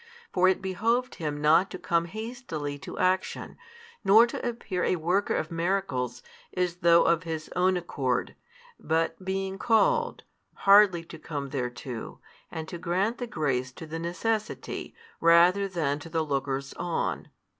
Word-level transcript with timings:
For 0.33 0.47
it 0.47 0.63
behoved 0.63 1.13
Him 1.21 1.39
not 1.39 1.69
to 1.69 1.77
come 1.77 2.05
hastily 2.05 2.79
to 2.79 2.97
action, 2.97 3.55
nor 4.03 4.25
to 4.25 4.43
appear 4.49 4.83
a 4.83 4.95
Worker 4.95 5.35
of 5.35 5.51
miracles 5.51 6.23
as 6.57 6.77
though 6.77 7.03
of 7.03 7.21
His 7.21 7.49
Own 7.55 7.77
accord, 7.77 8.33
but, 8.79 9.23
being 9.23 9.59
called, 9.59 10.23
hardly 10.55 11.03
to 11.03 11.19
come 11.19 11.49
thereto, 11.51 12.19
and 12.49 12.67
to 12.67 12.79
grant 12.79 13.19
the 13.19 13.27
grace 13.27 13.71
to 13.73 13.85
the 13.85 13.99
necessity 13.99 14.95
rather 15.19 15.67
than 15.67 15.99
to 15.99 16.09
the 16.09 16.25
lookers 16.25 16.73
on. 16.77 17.27